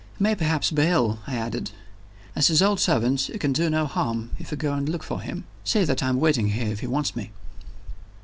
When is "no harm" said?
3.69-4.31